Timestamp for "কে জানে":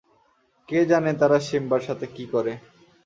0.69-1.11